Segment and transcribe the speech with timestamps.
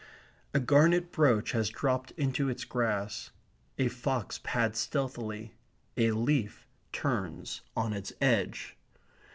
[0.55, 3.29] A garnet brooch has dropped into its grass.
[3.77, 5.53] A fox pads stealthily.
[5.95, 8.75] A leaf turns on its edge.